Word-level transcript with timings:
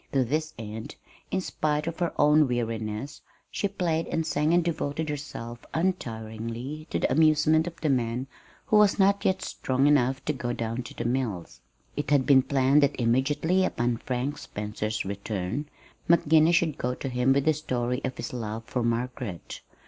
To 0.13 0.23
this 0.23 0.55
end, 0.57 0.95
in 1.29 1.41
spite 1.41 1.85
of 1.85 1.99
her 1.99 2.11
own 2.19 2.47
weariness, 2.47 3.21
she 3.51 3.67
played 3.67 4.07
and 4.07 4.25
sang 4.25 4.51
and 4.51 4.63
devoted 4.63 5.09
herself 5.09 5.63
untiringly 5.75 6.87
to 6.89 6.97
the 6.97 7.11
amusement 7.11 7.67
of 7.67 7.79
the 7.81 7.89
man 7.89 8.25
who 8.65 8.77
was 8.77 8.97
not 8.97 9.23
yet 9.23 9.43
strong 9.43 9.85
enough 9.85 10.25
to 10.25 10.33
go 10.33 10.53
down 10.53 10.81
to 10.81 10.95
the 10.95 11.05
mills. 11.05 11.61
It 11.95 12.09
had 12.09 12.25
been 12.25 12.41
planned 12.41 12.81
that 12.81 12.99
immediately 12.99 13.63
upon 13.63 13.97
Frank 13.97 14.39
Spencer's 14.39 15.05
return, 15.05 15.67
McGinnis 16.09 16.55
should 16.55 16.79
go 16.79 16.95
to 16.95 17.07
him 17.07 17.31
with 17.33 17.45
the 17.45 17.53
story 17.53 18.01
of 18.03 18.17
his 18.17 18.33
love 18.33 18.63
for 18.65 18.81
Margaret. 18.81 19.61